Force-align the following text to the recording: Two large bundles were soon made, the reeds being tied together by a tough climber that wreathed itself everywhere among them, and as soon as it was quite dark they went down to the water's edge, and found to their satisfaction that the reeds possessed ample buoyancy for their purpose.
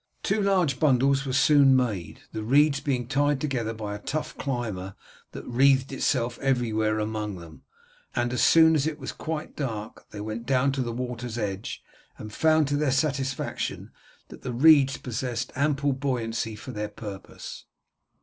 Two 0.23 0.41
large 0.41 0.79
bundles 0.79 1.27
were 1.27 1.31
soon 1.33 1.75
made, 1.75 2.21
the 2.33 2.41
reeds 2.41 2.79
being 2.79 3.05
tied 3.07 3.39
together 3.39 3.71
by 3.71 3.93
a 3.93 3.99
tough 3.99 4.35
climber 4.35 4.95
that 5.31 5.45
wreathed 5.45 5.91
itself 5.91 6.39
everywhere 6.39 6.97
among 6.97 7.35
them, 7.35 7.61
and 8.15 8.33
as 8.33 8.41
soon 8.41 8.73
as 8.73 8.87
it 8.87 8.97
was 8.97 9.11
quite 9.11 9.55
dark 9.55 10.09
they 10.09 10.19
went 10.19 10.47
down 10.47 10.71
to 10.71 10.81
the 10.81 10.91
water's 10.91 11.37
edge, 11.37 11.83
and 12.17 12.33
found 12.33 12.67
to 12.67 12.77
their 12.77 12.89
satisfaction 12.91 13.91
that 14.29 14.41
the 14.41 14.53
reeds 14.53 14.97
possessed 14.97 15.51
ample 15.55 15.93
buoyancy 15.93 16.55
for 16.55 16.71
their 16.71 16.89
purpose. 16.89 17.65